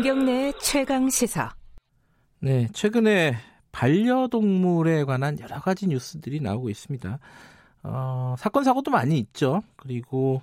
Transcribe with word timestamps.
김경래 0.00 0.52
최강 0.62 1.10
시사. 1.10 1.52
네, 2.38 2.68
최근에 2.72 3.34
반려동물에 3.70 5.04
관한 5.04 5.38
여러 5.40 5.60
가지 5.60 5.86
뉴스들이 5.88 6.40
나오고 6.40 6.70
있습니다. 6.70 7.18
어, 7.82 8.34
사건 8.38 8.64
사고도 8.64 8.90
많이 8.90 9.18
있죠. 9.18 9.60
그리고 9.76 10.40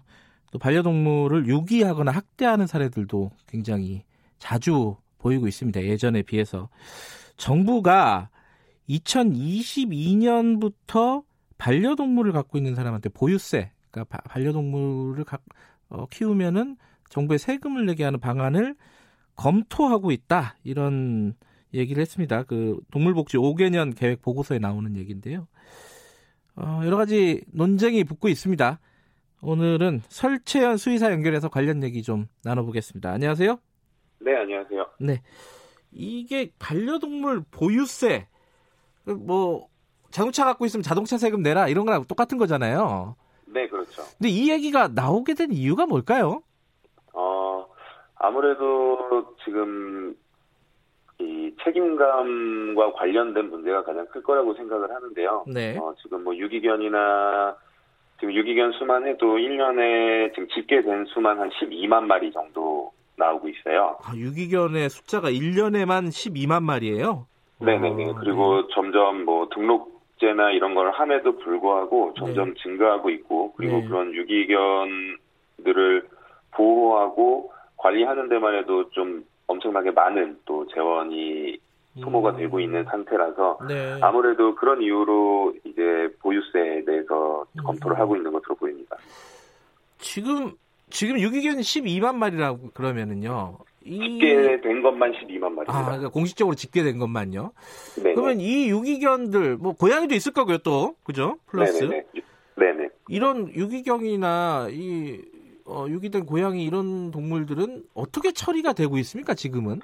또 0.52 0.60
반려동물을 0.60 1.48
유기하거나 1.48 2.12
학대하는 2.12 2.68
사례들도 2.68 3.32
굉장히 3.48 4.04
자주 4.38 4.96
보이고 5.18 5.48
있습니다. 5.48 5.82
예전에 5.86 6.22
비해서 6.22 6.70
정부가 7.38 8.30
2022년부터 8.88 11.24
반려동물을 11.58 12.32
갖고 12.32 12.60
있는 12.60 12.76
사람한테 12.76 13.10
보유세, 13.10 13.72
그러니까 13.90 14.20
반려동물을 14.20 15.24
가, 15.24 15.40
어, 15.90 16.06
키우면은 16.12 16.78
정부에 17.10 17.40
세금을 17.40 17.88
내게 17.88 18.04
하는 18.04 18.20
방안을 18.20 18.76
검토하고 19.38 20.12
있다 20.12 20.56
이런 20.64 21.36
얘기를 21.74 22.02
했습니다. 22.02 22.44
그 22.44 22.80
동물복지 22.92 23.38
5개년 23.38 23.96
계획 23.96 24.22
보고서에 24.22 24.60
나오는 24.60 24.96
얘기인데요. 24.98 25.48
어, 26.56 26.82
여러 26.84 26.98
가지 26.98 27.44
논쟁이 27.54 28.04
붙고 28.04 28.28
있습니다. 28.28 28.80
오늘은 29.42 30.02
설채연 30.10 30.78
수의사 30.78 31.12
연결해서 31.12 31.50
관련 31.50 31.84
얘기 31.84 32.02
좀 32.02 32.28
나눠보겠습니다. 32.44 33.12
안녕하세요. 33.12 33.60
네, 34.20 34.36
안녕하세요. 34.36 34.86
네, 35.00 35.22
이게 35.92 36.52
반려동물 36.58 37.44
보유세 37.52 38.28
뭐 39.06 39.68
자동차 40.10 40.46
갖고 40.46 40.66
있으면 40.66 40.82
자동차 40.82 41.20
세금 41.20 41.44
내라 41.44 41.68
이런 41.68 41.86
거랑 41.86 42.06
똑같은 42.06 42.40
거잖아요. 42.40 43.16
네, 43.46 43.68
그렇죠. 43.68 44.04
근데 44.18 44.30
이 44.30 44.50
얘기가 44.50 44.88
나오게 44.88 45.36
된 45.36 45.52
이유가 45.52 45.86
뭘까요? 45.86 46.42
어, 48.20 48.28
아무래도 48.28 49.36
지금 49.44 50.16
이 51.20 51.52
책임감과 51.64 52.94
관련된 52.94 53.50
문제가 53.50 53.84
가장 53.84 54.06
클 54.08 54.22
거라고 54.22 54.54
생각을 54.54 54.94
하는데요. 54.94 55.46
네. 55.48 55.78
어, 55.78 55.94
지금 56.02 56.24
뭐 56.24 56.36
유기견이나 56.36 57.56
지금 58.20 58.34
유기견 58.34 58.74
수만 58.74 59.08
해도 59.08 59.38
1년에 59.38 60.34
지금 60.34 60.48
집계된 60.50 61.06
수만 61.14 61.40
한 61.40 61.50
12만 61.50 62.04
마리 62.04 62.32
정도 62.32 62.92
나오고 63.16 63.50
있어요. 63.50 63.98
아, 64.04 64.16
유기견의 64.16 64.90
숫자가 64.90 65.32
1년에만 65.32 66.10
12만 66.10 66.64
마리예요? 66.64 67.28
네네네. 67.60 68.12
어, 68.12 68.16
그리고 68.20 68.62
네. 68.62 68.68
점점 68.74 69.26
뭐 69.26 69.50
등록제나 69.50 70.52
이런 70.52 70.76
걸 70.76 70.92
함에도 70.92 71.38
불구하고 71.38 72.14
점점 72.16 72.54
증가하고 72.56 73.10
있고 73.10 73.54
그리고 73.54 73.78
네. 73.78 73.88
그런 73.88 74.14
유기견들을 74.14 76.08
보호하고 76.52 77.52
관리하는 77.78 78.30
데만 78.30 78.56
해도 78.56 78.90
좀 78.92 79.26
엄청나게 79.48 79.92
많은 79.92 80.40
또 80.46 80.68
재원이 80.68 81.58
소모가 82.02 82.32
음. 82.32 82.38
되고 82.38 82.60
있는 82.60 82.84
상태라서 82.84 83.60
네. 83.68 84.00
아무래도 84.02 84.56
그런 84.56 84.82
이유로 84.82 85.54
이제 85.64 86.14
보유세에 86.20 86.84
대해서 86.86 87.46
음. 87.58 87.64
검토를 87.64 87.98
하고 87.98 88.16
있는 88.16 88.32
것으로 88.32 88.56
보입니다. 88.56 88.98
지금 90.00 90.54
지금 90.90 91.20
유기견이 91.20 91.62
12만 91.62 92.16
마리라고 92.16 92.72
그러면은요. 92.74 93.58
이 93.84 94.20
집계된 94.20 94.82
것만 94.82 95.14
12만 95.14 95.46
아, 95.46 95.50
마리입니다. 95.50 95.86
그러니까 95.86 96.10
공식적으로 96.10 96.56
집계된 96.56 97.00
것만요. 97.00 97.52
네. 98.04 98.14
그러면 98.14 98.42
이 98.42 98.70
유기견들 98.70 99.58
뭐 99.58 99.74
고양이도 99.74 100.14
있을 100.14 100.34
거고요, 100.34 100.58
또. 100.60 100.96
그죠? 101.04 101.38
플러스 101.48 101.86
네네 101.86 102.06
네. 102.14 102.22
네네. 102.56 102.90
이런 103.08 103.50
유기견이나 103.54 104.68
이 104.72 105.22
어, 105.68 105.86
유기된 105.88 106.26
고양이 106.26 106.64
이런 106.64 107.12
동물들은 107.12 107.84
어떻게 107.94 108.32
처리가 108.32 108.74
되고 108.74 108.98
있습니까, 108.98 109.34
지금은? 109.34 109.80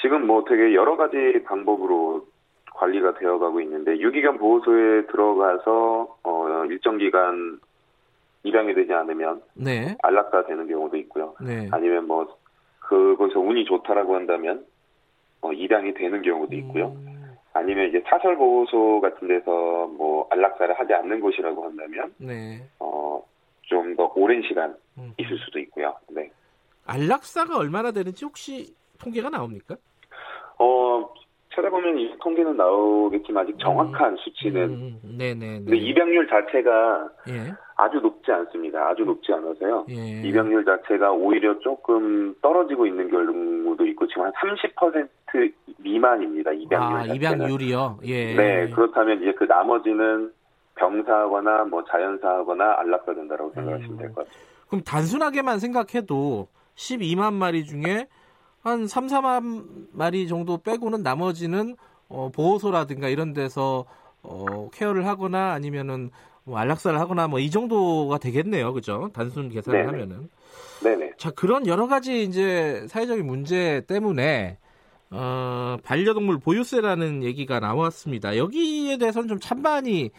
지금 0.00 0.26
뭐 0.26 0.44
되게 0.48 0.74
여러 0.74 0.96
가지 0.96 1.16
방법으로 1.44 2.26
관리가 2.74 3.18
되어가고 3.18 3.60
있는데 3.62 3.98
유기견 3.98 4.38
보호소에 4.38 5.06
들어가서 5.06 6.16
어, 6.22 6.64
일정 6.68 6.98
기간 6.98 7.58
입양이 8.44 8.72
되지 8.74 8.92
않으면 8.92 9.42
네. 9.54 9.96
안락사 10.02 10.46
되는 10.46 10.68
경우도 10.68 10.96
있고요. 10.98 11.34
네. 11.40 11.68
아니면 11.72 12.06
뭐 12.06 12.36
그거에서 12.80 13.40
운이 13.40 13.64
좋다라고 13.64 14.14
한다면 14.14 14.64
어, 15.40 15.52
입양이 15.52 15.92
되는 15.94 16.22
경우도 16.22 16.54
있고요. 16.56 16.96
음, 16.96 17.36
아니면 17.52 17.88
이제 17.88 18.02
사설 18.06 18.36
보호소 18.36 19.00
같은 19.00 19.26
데서 19.26 19.50
뭐 19.98 20.28
안락사를 20.30 20.78
하지 20.78 20.94
않는 20.94 21.20
곳이라고 21.20 21.64
한다면 21.64 22.14
네. 22.18 22.62
어, 22.78 22.87
좀 23.68 23.96
더 23.96 24.12
오랜 24.14 24.42
시간 24.42 24.74
음. 24.98 25.12
있을 25.18 25.38
수도 25.38 25.58
있고요. 25.60 25.94
네. 26.10 26.30
안락사가 26.86 27.56
얼마나 27.58 27.90
되는지 27.92 28.24
혹시 28.24 28.74
통계가 29.02 29.28
나옵니까? 29.30 29.76
어, 30.58 31.08
찾아보면 31.54 31.98
이 31.98 32.14
통계는 32.20 32.56
나오겠지만 32.56 33.44
아직 33.44 33.58
정확한 33.58 34.16
수치는 34.16 34.62
음, 34.70 35.00
네네. 35.18 35.60
근데 35.60 35.76
입양률 35.76 36.28
자체가 36.28 37.08
예. 37.28 37.52
아주 37.76 37.98
높지 37.98 38.30
않습니다. 38.30 38.88
아주 38.88 39.04
높지 39.04 39.32
않아서요. 39.32 39.86
예. 39.90 40.22
입양률 40.22 40.64
자체가 40.64 41.12
오히려 41.12 41.58
조금 41.60 42.34
떨어지고 42.40 42.86
있는 42.86 43.10
경우도 43.10 43.86
있고 43.86 44.06
지금 44.06 44.24
한 44.24 44.32
30% 44.32 45.52
미만입니다. 45.78 46.52
입양률 46.52 46.96
아, 46.96 47.00
자체는. 47.02 47.16
입양률이요. 47.16 47.98
예. 48.04 48.34
네, 48.34 48.68
그렇다면 48.70 49.22
이제 49.22 49.32
그 49.32 49.44
나머지는 49.44 50.32
병사하거나 50.78 51.64
뭐 51.64 51.84
자연사하거나 51.84 52.78
안락사 52.78 53.14
된다라고 53.14 53.52
생각하시면 53.54 53.92
음. 53.92 53.96
될것 53.98 54.16
같아요. 54.16 54.32
그럼 54.68 54.82
단순하게만 54.84 55.58
생각해도 55.58 56.48
12만 56.76 57.32
마리 57.34 57.64
중에 57.64 58.06
한 58.62 58.86
3, 58.86 59.06
4만 59.06 59.64
마리 59.92 60.28
정도 60.28 60.58
빼고는 60.58 61.02
나머지는 61.02 61.76
어, 62.08 62.30
보호소라든가 62.34 63.08
이런 63.08 63.32
데서 63.34 63.84
어, 64.22 64.68
케어를 64.72 65.06
하거나 65.06 65.52
아니면은 65.52 66.10
뭐 66.44 66.58
안락사를 66.58 66.98
하거나 66.98 67.28
뭐 67.28 67.40
이 67.40 67.50
정도가 67.50 68.18
되겠네요. 68.18 68.72
그죠? 68.72 69.10
단순 69.12 69.48
계산을 69.50 69.80
네네. 69.80 69.90
하면은. 69.92 70.28
네네. 70.82 71.12
자, 71.18 71.30
그런 71.30 71.66
여러 71.66 71.86
가지 71.86 72.22
이제 72.22 72.86
사회적인 72.88 73.26
문제 73.26 73.82
때문에 73.86 74.58
어, 75.10 75.76
반려동물 75.82 76.38
보유세라는 76.38 77.22
얘기가 77.22 77.60
나왔습니다. 77.60 78.36
여기에 78.36 78.98
대해서는 78.98 79.28
좀 79.28 79.38
찬반이 79.40 80.10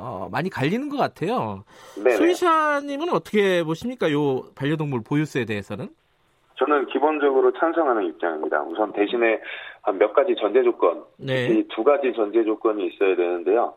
어, 0.00 0.28
많이 0.30 0.48
갈리는 0.48 0.88
것 0.88 0.96
같아요. 0.96 1.64
수의사님은 1.94 3.10
어떻게 3.10 3.64
보십니까? 3.64 4.10
요 4.12 4.42
반려동물 4.54 5.02
보유세에 5.02 5.44
대해서는? 5.44 5.88
저는 6.56 6.86
기본적으로 6.86 7.52
찬성하는 7.52 8.04
입장입니다. 8.06 8.62
우선 8.62 8.92
대신에 8.92 9.40
한 9.82 9.98
몇 9.98 10.12
가지 10.12 10.34
전제 10.40 10.62
조건, 10.62 11.04
네. 11.16 11.46
이두 11.48 11.82
가지 11.82 12.12
전제 12.14 12.44
조건이 12.44 12.86
있어야 12.88 13.16
되는데요. 13.16 13.74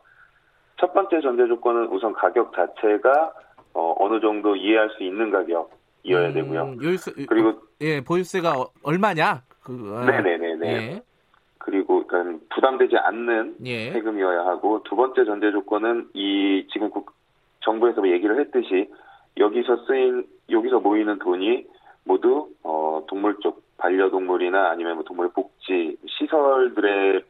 첫 0.78 0.92
번째 0.92 1.20
전제 1.22 1.46
조건은 1.46 1.86
우선 1.88 2.12
가격 2.12 2.52
자체가 2.54 3.32
어, 3.74 3.94
어느 3.98 4.20
정도 4.20 4.54
이해할 4.54 4.90
수 4.96 5.02
있는 5.04 5.30
가격이어야 5.30 6.28
음, 6.28 6.34
되고요. 6.34 6.76
요일세, 6.82 7.12
그리고 7.26 7.54
예, 7.80 8.00
보유세가 8.02 8.52
어- 8.60 8.70
얼마냐? 8.82 9.42
그, 9.62 9.94
아, 9.96 10.04
네네네네. 10.10 10.68
예. 10.72 11.02
부담되지 12.54 12.96
않는 12.96 13.56
예. 13.64 13.90
세금이어야 13.92 14.46
하고 14.46 14.82
두 14.84 14.96
번째 14.96 15.24
전제 15.24 15.50
조건은 15.50 16.10
이 16.14 16.66
지금 16.72 16.90
국, 16.90 17.12
정부에서 17.60 18.06
얘기를 18.10 18.40
했듯이 18.40 18.90
여기서 19.36 19.84
쓰인 19.86 20.26
여기서 20.50 20.80
모이는 20.80 21.18
돈이 21.18 21.66
모두 22.04 22.50
어, 22.62 23.04
동물 23.08 23.38
쪽 23.40 23.62
반려동물이나 23.78 24.70
아니면 24.70 24.96
뭐 24.96 25.04
동물 25.04 25.30
복지 25.30 25.96
시설들의 26.06 27.24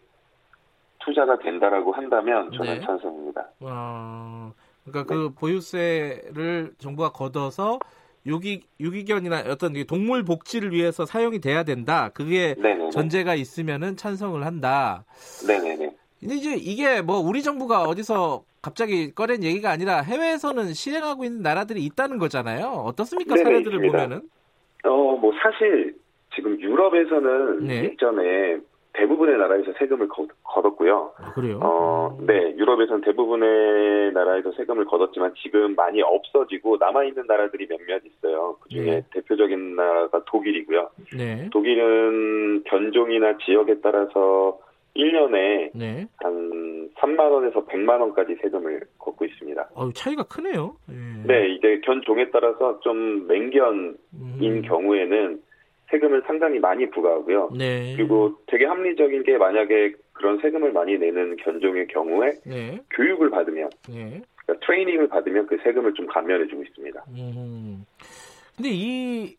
투자가 1.01 1.39
된다라고 1.39 1.93
한다면 1.93 2.51
저는 2.53 2.75
네. 2.75 2.81
찬성입니다. 2.81 3.49
어, 3.61 4.53
그러니까 4.85 5.15
네. 5.15 5.21
그 5.21 5.35
보유세를 5.35 6.73
정부가 6.79 7.11
걷어서 7.11 7.79
유기 8.27 8.63
유기견이나 8.79 9.45
어떤 9.49 9.75
이 9.75 9.85
동물 9.85 10.25
복지를 10.25 10.73
위해서 10.73 11.05
사용이 11.05 11.41
돼야 11.41 11.65
된다. 11.65 12.11
그게 12.15 12.55
네네네. 12.59 12.91
전제가 12.91 13.35
있으면은 13.35 13.97
찬성을 13.97 14.45
한다. 14.45 15.05
네네네. 15.47 15.91
근데 16.21 16.35
이제 16.37 16.55
이게 16.55 17.03
뭐 17.03 17.19
우리 17.19 17.43
정부가 17.43 17.83
어디서 17.83 18.45
갑자기 18.63 19.13
꺼낸 19.13 19.43
얘기가 19.43 19.71
아니라 19.71 20.03
해외에서는 20.03 20.73
실행하고 20.73 21.25
있는 21.25 21.43
나라들이 21.43 21.85
있다는 21.85 22.19
거잖아요. 22.19 22.67
어떻습니까? 22.67 23.35
네네, 23.35 23.45
사례들을 23.45 23.73
있습니다. 23.79 23.93
보면은. 23.93 24.29
어, 24.85 25.17
뭐 25.17 25.33
사실 25.43 25.97
지금 26.35 26.61
유럽에서는 26.61 27.67
네. 27.67 27.85
예전에 27.85 28.59
대부분의 28.95 29.39
나라에서 29.39 29.73
세금을 29.79 30.09
거, 30.09 30.27
걷었고요. 30.43 31.13
아, 31.17 31.33
그래요? 31.33 31.59
어, 31.63 32.17
음. 32.19 32.27
네, 32.27 32.55
유럽에서는 32.57 33.01
대부분의 33.03 34.13
나라에서 34.13 34.53
세금을 34.53 34.85
걷었지만 34.85 35.33
지금 35.43 35.75
많이 35.75 36.03
없어지고 36.03 36.77
남아 36.79 37.05
있는 37.05 37.25
나라들이 37.27 37.67
몇몇 37.69 38.03
있어요. 38.05 38.57
그 38.61 38.69
중에 38.69 38.85
네. 38.85 39.03
대표적인 39.13 39.77
나라가 39.77 40.23
독일이고요. 40.27 40.91
네. 41.17 41.49
독일은 41.51 42.65
견종이나 42.65 43.39
지역에 43.39 43.81
따라서 43.83 44.59
1년에 44.95 45.71
네. 45.75 46.07
한 46.19 46.91
3만 46.97 47.19
원에서 47.19 47.65
100만 47.65 48.01
원까지 48.01 48.37
세금을 48.43 48.83
걷고 48.99 49.25
있습니다. 49.25 49.71
어, 49.75 49.91
차이가 49.93 50.23
크네요. 50.25 50.77
예. 50.91 51.27
네, 51.27 51.49
이제 51.55 51.81
견종에 51.85 52.31
따라서 52.31 52.79
좀 52.81 53.27
맹견인 53.27 53.97
음. 54.15 54.63
경우에는 54.67 55.41
세금을 55.93 56.23
상당히 56.27 56.59
많이 56.59 56.91
부과하고요. 56.91 57.51
네. 57.57 57.95
그리고 57.97 58.35
되게 58.47 58.65
합리적인 58.65 59.23
게 59.23 59.37
만약에 59.37 59.95
그런 60.13 60.39
세금을 60.41 60.73
많이 60.73 60.99
내는 60.99 61.37
견종의 61.37 61.87
경우에 61.89 62.33
네. 62.45 62.81
교육을 62.91 63.31
받으면 63.31 63.71
네. 63.89 64.23
그러니까 64.45 64.67
트레이닝을 64.67 65.09
받으면 65.09 65.47
그 65.47 65.59
세금을 65.63 65.93
좀 65.95 66.07
감면해 66.07 66.49
주고 66.49 66.63
있습니다. 66.63 67.05
음. 67.11 67.85
근데 68.57 68.71
이 68.73 69.37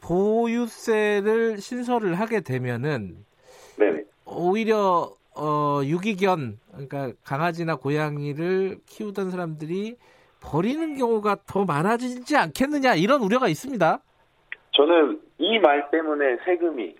보유세를 0.00 1.58
신설을 1.58 2.14
하게 2.14 2.40
되면은 2.40 3.16
네. 3.76 4.04
오히려 4.24 5.10
어, 5.34 5.80
유기견 5.84 6.58
그러니까 6.70 7.12
강아지나 7.24 7.76
고양이를 7.76 8.78
키우던 8.86 9.30
사람들이 9.30 9.96
버리는 10.40 10.96
경우가 10.96 11.38
더 11.46 11.64
많아지지 11.64 12.36
않겠느냐 12.36 12.94
이런 12.94 13.22
우려가 13.22 13.48
있습니다. 13.48 14.00
저는 14.72 15.20
이 15.38 15.58
말 15.58 15.90
때문에 15.90 16.38
세금이 16.44 16.94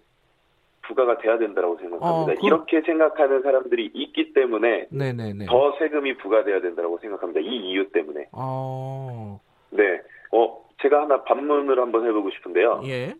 부과가 0.82 1.18
돼야 1.18 1.38
된다고 1.38 1.76
생각합니다. 1.78 2.32
어, 2.32 2.34
그- 2.40 2.46
이렇게 2.46 2.80
생각하는 2.82 3.42
사람들이 3.42 3.90
있기 3.94 4.32
때문에 4.34 4.88
네네네. 4.90 5.46
더 5.46 5.74
세금이 5.78 6.16
부과돼야 6.18 6.60
된다고 6.60 6.98
생각합니다. 6.98 7.40
이 7.40 7.46
이유 7.56 7.88
때문에. 7.92 8.28
어, 8.32 9.40
네. 9.70 10.00
어, 10.32 10.64
제가 10.82 11.02
하나 11.02 11.22
반문을 11.22 11.78
한번 11.78 12.04
해보고 12.06 12.30
싶은데요. 12.30 12.82
예. 12.86 13.14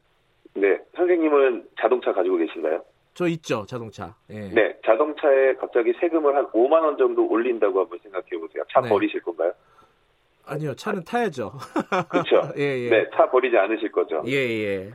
네. 0.55 0.79
선생님은 0.97 1.69
자동차 1.81 2.13
가지고 2.13 2.37
계신가요? 2.39 2.83
저 3.15 3.27
있죠 3.29 3.65
자동차. 3.67 4.15
예. 4.31 4.49
네. 4.51 4.77
자동차에 4.85 5.55
갑자기 5.55 5.93
세금을 6.01 6.35
한 6.35 6.47
5만 6.49 6.83
원 6.83 6.97
정도 6.99 7.27
올린다고 7.29 7.81
한번 7.81 7.99
생각해 8.03 8.29
보세요. 8.41 8.65
차 8.73 8.81
네. 8.81 8.89
버리실 8.89 9.21
건가요? 9.23 9.53
아니요 10.47 10.75
차는 10.75 11.05
타야죠. 11.05 11.53
그렇죠. 12.11 12.53
예 12.59 12.85
예. 12.85 12.91
네. 12.91 13.11
차 13.15 13.31
버리지 13.31 13.57
않으실 13.57 13.93
거죠. 13.93 14.23
예 14.27 14.35
예. 14.37 14.91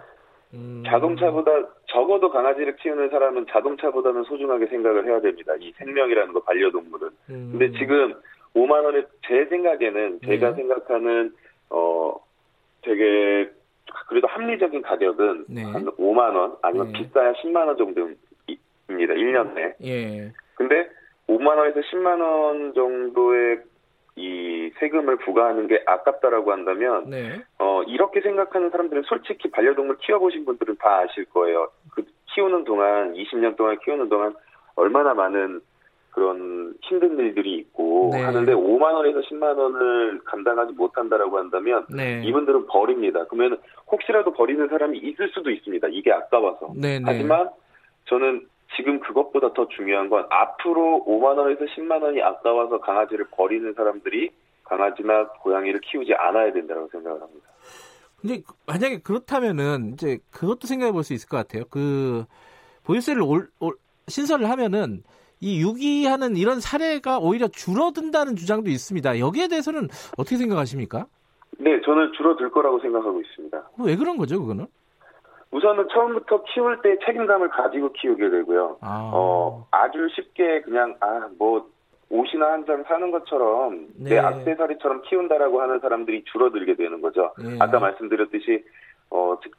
음, 0.54 0.84
자동차보다 0.88 1.52
적어도 1.88 2.30
강아지를 2.32 2.78
키우는 2.78 3.10
사람은 3.10 3.48
자동차보다는 3.50 4.24
소중하게 4.24 4.68
생각을 4.68 5.06
해야 5.06 5.20
됩니다. 5.20 5.54
이 5.60 5.74
생명이라는 5.78 6.34
거 6.34 6.42
반려동물은. 6.42 7.10
음, 7.30 7.50
근데 7.52 7.78
지금 7.78 8.16
5만 8.56 8.84
원에 8.86 9.04
제 9.28 9.46
생각에는 9.46 10.22
제가 10.26 10.52
네. 10.52 10.56
생각하는 10.56 11.34
어 11.70 12.16
되게 12.82 13.50
그래도 14.08 14.28
합리적인 14.28 14.82
가격은 14.82 15.46
네. 15.50 15.64
한 15.64 15.86
5만 15.86 16.36
원 16.36 16.56
아니면 16.62 16.92
네. 16.92 17.00
비싸야 17.04 17.34
10만 17.34 17.68
원 17.68 17.78
정도입니다. 17.78 18.18
1년 18.88 19.54
내. 19.54 19.76
예. 19.84 20.32
근데 20.56 20.90
5만 21.28 21.58
원에서 21.58 21.82
10만 21.82 22.22
원 22.22 22.74
정도의 22.74 23.60
이 24.18 24.72
세금을 24.80 25.18
부과하는 25.18 25.68
게 25.68 25.84
아깝다라고 25.86 26.52
한다면 26.52 27.10
네. 27.10 27.40
어 27.60 27.84
이렇게 27.84 28.20
생각하는 28.22 28.72
사람들은 28.72 29.04
솔직히 29.04 29.50
반려동물 29.52 29.98
키워보신 29.98 30.44
분들은 30.44 30.78
다 30.80 31.02
아실 31.02 31.26
거예요. 31.26 31.70
그 31.94 32.04
키우는 32.34 32.64
동안 32.64 33.14
20년 33.14 33.56
동안 33.56 33.78
키우는 33.86 34.10
동안 34.10 34.34
얼마나 34.76 35.14
많은 35.14 35.62
그런 36.12 36.74
힘든 36.82 37.20
일들이 37.20 37.58
있고 37.58 38.10
네. 38.12 38.24
하는데 38.24 38.52
5만 38.52 38.82
원에서 38.82 39.20
10만 39.20 39.56
원을 39.56 40.20
감당하지 40.26 40.74
못한다라고 40.74 41.38
한다면 41.38 41.86
네. 41.96 42.24
이분들은 42.26 42.66
버립니다. 42.66 43.24
그러면 43.30 43.60
혹시라도 43.92 44.34
버리는 44.34 44.68
사람이 44.68 44.98
있을 44.98 45.30
수도 45.30 45.52
있습니다. 45.52 45.90
이게 45.92 46.12
아까워서. 46.12 46.74
네, 46.76 46.98
네. 46.98 47.04
하지만 47.06 47.50
저는 48.06 48.48
지금 48.76 49.00
그것보다 49.00 49.54
더 49.54 49.68
중요한 49.70 50.10
건 50.10 50.26
앞으로 50.30 51.04
5만 51.08 51.38
원에서 51.38 51.66
10만 51.66 52.02
원이 52.04 52.22
아까워서 52.22 52.80
강아지를 52.80 53.26
버리는 53.32 53.74
사람들이 53.74 54.32
강아지나 54.64 55.30
고양이를 55.42 55.80
키우지 55.82 56.14
않아야 56.14 56.52
된다고 56.52 56.88
생각을 56.92 57.22
합니다. 57.22 57.48
근데 58.20 58.42
만약에 58.66 59.00
그렇다면은 59.02 59.94
이제 59.94 60.20
그것도 60.32 60.68
생각해 60.68 60.92
볼 60.92 61.04
수 61.04 61.14
있을 61.14 61.30
것 61.30 61.38
같아요. 61.38 61.64
그 61.70 62.26
보유세를 62.84 63.22
올, 63.22 63.48
올- 63.60 63.76
신설을 64.08 64.50
하면은 64.50 65.04
이 65.40 65.62
유기하는 65.62 66.36
이런 66.36 66.60
사례가 66.60 67.20
오히려 67.20 67.48
줄어든다는 67.48 68.36
주장도 68.36 68.70
있습니다. 68.72 69.20
여기에 69.20 69.50
대해서는 69.50 69.88
어떻게 70.18 70.36
생각하십니까? 70.38 71.06
네, 71.60 71.80
저는 71.86 72.12
줄어들 72.18 72.50
거라고 72.52 72.80
생각하고 72.80 73.22
있습니다. 73.22 73.70
왜 73.80 73.96
그런 73.96 74.18
거죠, 74.18 74.40
그거는? 74.42 74.66
우선은 75.58 75.88
처음부터 75.92 76.44
키울 76.44 76.82
때 76.82 76.98
책임감을 77.06 77.50
가지고 77.50 77.92
키우게 77.94 78.30
되고요. 78.30 78.78
아, 78.82 79.12
어, 79.14 79.66
아주 79.72 80.08
쉽게 80.16 80.62
그냥, 80.62 80.96
아, 81.00 81.28
뭐, 81.40 81.68
옷이나 82.10 82.52
한 82.54 82.66
장 82.66 82.84
사는 82.88 83.12
것처럼 83.12 83.88
네. 83.98 84.10
내 84.12 84.18
액세서리처럼 84.18 85.02
키운다라고 85.02 85.62
하는 85.62 85.80
사람들이 85.80 86.24
줄어들게 86.32 86.76
되는 86.76 87.02
거죠. 87.02 87.34
예. 87.44 87.58
아까 87.60 87.80
말씀드렸듯이, 87.80 88.64
어, 89.10 89.38
즉, 89.44 89.52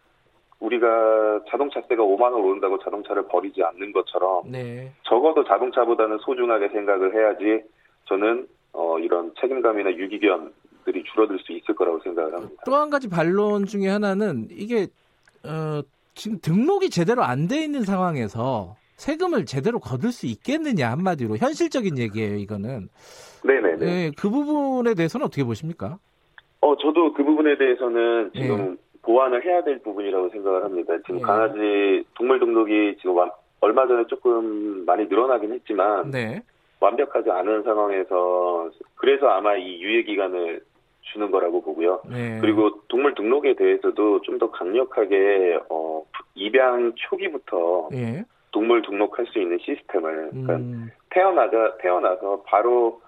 우리가 0.60 1.40
자동차세가 1.50 2.02
5만 2.02 2.22
원 2.32 2.34
오른다고 2.34 2.78
자동차를 2.82 3.28
버리지 3.28 3.62
않는 3.62 3.92
것처럼 3.92 4.42
네. 4.50 4.92
적어도 5.04 5.44
자동차보다는 5.44 6.18
소중하게 6.18 6.68
생각을 6.70 7.14
해야지 7.14 7.62
저는 8.06 8.48
어, 8.72 8.98
이런 8.98 9.32
책임감이나 9.40 9.92
유기견들이 9.92 11.04
줄어들 11.12 11.38
수 11.38 11.52
있을 11.52 11.76
거라고 11.76 12.00
생각을 12.00 12.32
합니다. 12.34 12.62
또 12.66 12.74
한 12.74 12.90
가지 12.90 13.08
반론 13.08 13.66
중에 13.66 13.86
하나는 13.88 14.48
이게 14.50 14.88
어, 15.48 15.82
지금 16.14 16.38
등록이 16.40 16.90
제대로 16.90 17.22
안 17.22 17.48
돼 17.48 17.62
있는 17.62 17.82
상황에서 17.84 18.76
세금을 18.96 19.46
제대로 19.46 19.78
거둘 19.78 20.10
수 20.12 20.26
있겠느냐 20.26 20.90
한마디로 20.90 21.36
현실적인 21.36 21.98
얘기예요, 21.98 22.36
이거는. 22.36 22.88
네네네. 23.44 23.76
네, 23.76 24.10
그 24.18 24.28
부분에 24.28 24.94
대해서는 24.94 25.26
어떻게 25.26 25.44
보십니까? 25.44 25.98
어, 26.60 26.76
저도 26.76 27.12
그 27.14 27.22
부분에 27.24 27.56
대해서는 27.56 28.30
지금 28.34 28.72
예. 28.72 28.98
보완을 29.02 29.44
해야 29.44 29.62
될 29.62 29.80
부분이라고 29.82 30.30
생각을 30.30 30.64
합니다. 30.64 30.94
지금 31.06 31.18
예. 31.18 31.22
강아지 31.22 32.04
동물 32.16 32.40
등록이 32.40 32.96
지금 32.98 33.16
완- 33.16 33.30
얼마 33.60 33.86
전에 33.86 34.04
조금 34.08 34.84
많이 34.84 35.06
늘어나긴 35.06 35.52
했지만 35.52 36.10
네. 36.10 36.42
완벽하지 36.80 37.30
않은 37.30 37.62
상황에서 37.62 38.70
그래서 38.96 39.26
아마 39.28 39.56
이 39.56 39.80
유예 39.80 40.02
기간을 40.02 40.60
주는 41.12 41.30
거라고 41.30 41.60
보고요. 41.62 42.02
네. 42.08 42.38
그리고 42.40 42.80
동물 42.88 43.14
등록에 43.14 43.54
대해서도 43.54 44.20
좀 44.22 44.38
더 44.38 44.50
강력하게 44.50 45.58
어, 45.68 46.04
입양 46.34 46.92
초기부터 46.96 47.88
예. 47.92 48.24
동물 48.52 48.82
등록할 48.82 49.26
수 49.26 49.40
있는 49.40 49.58
시스템을 49.58 50.30
그러니까 50.30 50.54
음, 50.56 50.90
태어나자 51.10 51.76
태어나서 51.80 52.42
바로 52.46 53.00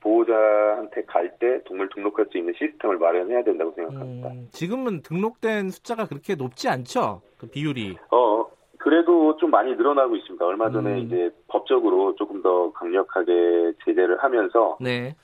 보호자한테 0.00 1.04
갈 1.06 1.30
때 1.38 1.62
동물 1.64 1.88
등록할 1.88 2.26
수 2.30 2.38
있는 2.38 2.52
시스템을 2.58 2.98
마련해야 2.98 3.42
된다고 3.44 3.72
생각합니다. 3.72 4.28
음, 4.28 4.48
지금은 4.52 5.02
등록된 5.02 5.70
숫자가 5.70 6.06
그렇게 6.06 6.34
높지 6.34 6.68
않죠? 6.68 7.22
그 7.38 7.48
비율이. 7.48 7.96
어 8.10 8.44
그래도 8.78 9.36
좀 9.38 9.50
많이 9.50 9.74
늘어나고 9.74 10.16
있습니다. 10.16 10.44
얼마 10.44 10.70
전에 10.70 10.92
음. 10.92 10.98
이제 10.98 11.30
법적으로 11.48 12.14
조금 12.16 12.42
더 12.42 12.72
강력하게 12.72 13.72
제재를 13.84 14.22
하면서 14.22 14.76
네. 14.80 15.14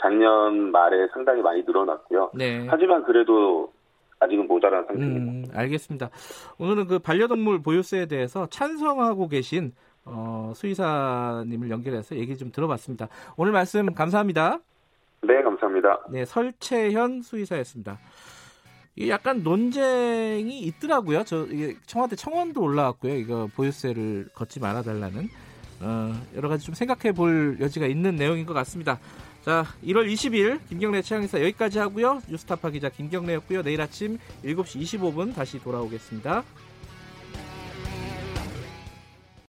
어 0.00 0.02
작년 0.02 0.70
말에 0.72 1.08
상당히 1.12 1.42
많이 1.42 1.62
늘어났고요. 1.62 2.30
네. 2.34 2.66
하지만 2.68 3.04
그래도 3.04 3.72
아직은 4.18 4.46
모자란 4.46 4.84
상태입니다. 4.86 5.30
음, 5.30 5.44
알겠습니다. 5.54 6.10
오늘은 6.58 6.86
그 6.86 6.98
반려동물 6.98 7.62
보유세에 7.62 8.06
대해서 8.06 8.46
찬성하고 8.46 9.28
계신 9.28 9.72
어, 10.04 10.52
수의사님을 10.54 11.70
연결해서 11.70 12.16
얘기 12.16 12.36
좀 12.36 12.50
들어봤습니다. 12.52 13.08
오늘 13.36 13.52
말씀 13.52 13.94
감사합니다. 13.94 14.58
네, 15.22 15.42
감사합니다. 15.42 16.00
네, 16.10 16.24
설채현 16.24 17.22
수의사였습니다. 17.22 17.98
이게 18.96 19.10
약간 19.10 19.42
논쟁이 19.42 20.60
있더라고요. 20.60 21.24
저 21.24 21.46
이게 21.46 21.74
청와대 21.86 22.16
청원도 22.16 22.60
올라왔고요. 22.60 23.14
이거 23.14 23.48
보유세를 23.54 24.28
걷지 24.34 24.60
말아달라는 24.60 25.28
어, 25.82 26.12
여러 26.36 26.48
가지 26.48 26.66
좀 26.66 26.74
생각해 26.74 27.12
볼 27.12 27.56
여지가 27.60 27.86
있는 27.86 28.16
내용인 28.16 28.44
것 28.44 28.52
같습니다. 28.54 28.98
자, 29.44 29.64
1월 29.82 30.06
20일 30.12 30.60
김경래 30.68 31.00
최강의사 31.00 31.40
여기까지 31.40 31.78
하고요. 31.78 32.20
뉴스타파 32.28 32.70
기자 32.70 32.90
김경래였고요. 32.90 33.62
내일 33.62 33.80
아침 33.80 34.18
7시 34.44 34.82
25분 34.82 35.34
다시 35.34 35.58
돌아오겠습니다. 35.58 36.44